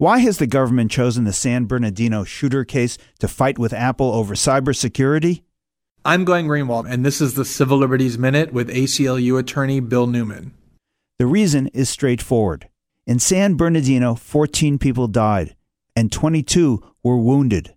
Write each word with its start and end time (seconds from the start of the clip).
Why 0.00 0.20
has 0.20 0.38
the 0.38 0.46
government 0.46 0.92
chosen 0.92 1.24
the 1.24 1.32
San 1.32 1.64
Bernardino 1.64 2.22
shooter 2.22 2.64
case 2.64 2.98
to 3.18 3.26
fight 3.26 3.58
with 3.58 3.72
Apple 3.72 4.12
over 4.12 4.36
cybersecurity? 4.36 5.42
I'm 6.04 6.24
Glenn 6.24 6.46
Greenwald, 6.46 6.88
and 6.88 7.04
this 7.04 7.20
is 7.20 7.34
the 7.34 7.44
Civil 7.44 7.78
Liberties 7.78 8.16
Minute 8.16 8.52
with 8.52 8.68
ACLU 8.68 9.36
attorney 9.40 9.80
Bill 9.80 10.06
Newman. 10.06 10.54
The 11.18 11.26
reason 11.26 11.66
is 11.74 11.90
straightforward. 11.90 12.68
In 13.08 13.18
San 13.18 13.56
Bernardino, 13.56 14.14
14 14.14 14.78
people 14.78 15.08
died 15.08 15.56
and 15.96 16.12
22 16.12 16.80
were 17.02 17.18
wounded. 17.18 17.74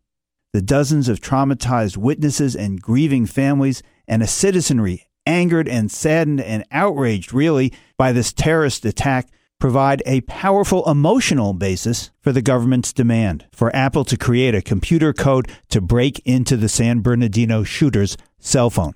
The 0.53 0.61
dozens 0.61 1.09
of 1.09 1.21
traumatized 1.21 1.97
witnesses 1.97 2.55
and 2.55 2.79
grieving 2.79 3.25
families, 3.25 3.81
and 4.07 4.21
a 4.21 4.27
citizenry 4.27 5.07
angered 5.25 5.67
and 5.67 5.91
saddened 5.91 6.41
and 6.41 6.65
outraged, 6.71 7.33
really, 7.33 7.73
by 7.97 8.11
this 8.11 8.31
terrorist 8.31 8.85
attack 8.85 9.27
provide 9.61 10.01
a 10.05 10.21
powerful 10.21 10.83
emotional 10.89 11.53
basis 11.53 12.11
for 12.19 12.33
the 12.33 12.41
government's 12.41 12.91
demand 12.91 13.45
for 13.53 13.73
Apple 13.73 14.03
to 14.03 14.17
create 14.17 14.55
a 14.55 14.61
computer 14.61 15.13
code 15.13 15.47
to 15.69 15.79
break 15.79 16.19
into 16.25 16.57
the 16.57 16.67
San 16.67 16.99
Bernardino 17.01 17.63
shooter's 17.63 18.17
cell 18.39 18.69
phone. 18.69 18.95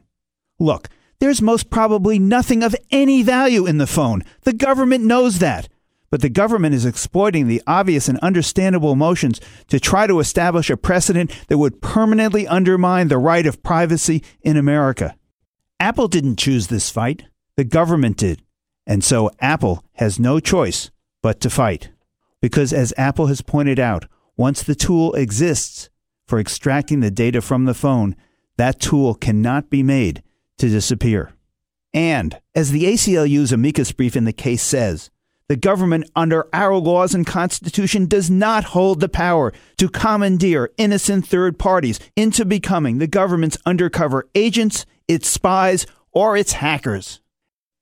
Look, 0.59 0.89
there's 1.19 1.41
most 1.41 1.69
probably 1.69 2.19
nothing 2.19 2.63
of 2.63 2.75
any 2.91 3.21
value 3.23 3.65
in 3.65 3.77
the 3.77 3.87
phone. 3.87 4.23
The 4.41 4.53
government 4.53 5.05
knows 5.05 5.39
that. 5.39 5.69
But 6.09 6.21
the 6.21 6.29
government 6.29 6.75
is 6.75 6.85
exploiting 6.85 7.47
the 7.47 7.61
obvious 7.67 8.07
and 8.07 8.17
understandable 8.19 8.91
emotions 8.91 9.39
to 9.67 9.79
try 9.79 10.07
to 10.07 10.19
establish 10.19 10.69
a 10.69 10.77
precedent 10.77 11.31
that 11.47 11.57
would 11.57 11.81
permanently 11.81 12.47
undermine 12.47 13.07
the 13.07 13.17
right 13.17 13.45
of 13.45 13.63
privacy 13.63 14.23
in 14.41 14.57
America. 14.57 15.15
Apple 15.79 16.07
didn't 16.07 16.37
choose 16.37 16.67
this 16.67 16.89
fight, 16.89 17.25
the 17.55 17.63
government 17.63 18.17
did. 18.17 18.41
And 18.87 19.03
so 19.03 19.31
Apple 19.39 19.83
has 19.93 20.19
no 20.19 20.39
choice 20.39 20.91
but 21.21 21.39
to 21.41 21.49
fight. 21.49 21.89
Because 22.41 22.71
as 22.71 22.93
Apple 22.97 23.27
has 23.27 23.41
pointed 23.41 23.79
out, 23.79 24.05
once 24.37 24.61
the 24.61 24.75
tool 24.75 25.13
exists 25.13 25.89
for 26.27 26.39
extracting 26.39 26.99
the 26.99 27.11
data 27.11 27.41
from 27.41 27.65
the 27.65 27.73
phone, 27.73 28.15
that 28.57 28.79
tool 28.79 29.15
cannot 29.15 29.69
be 29.69 29.83
made 29.83 30.21
to 30.57 30.69
disappear. 30.69 31.33
And 31.93 32.39
as 32.53 32.71
the 32.71 32.83
ACLU's 32.85 33.51
amicus 33.51 33.91
brief 33.91 34.15
in 34.15 34.25
the 34.25 34.33
case 34.33 34.61
says, 34.61 35.09
the 35.47 35.55
government, 35.55 36.09
under 36.15 36.47
our 36.53 36.75
laws 36.75 37.13
and 37.13 37.25
constitution, 37.25 38.07
does 38.07 38.31
not 38.31 38.63
hold 38.63 38.99
the 38.99 39.09
power 39.09 39.53
to 39.77 39.89
commandeer 39.89 40.71
innocent 40.77 41.27
third 41.27 41.59
parties 41.59 41.99
into 42.15 42.45
becoming 42.45 42.97
the 42.97 43.07
government's 43.07 43.57
undercover 43.63 44.27
agents, 44.33 44.87
its 45.07 45.29
spies, 45.29 45.85
or 46.11 46.35
its 46.35 46.53
hackers. 46.53 47.21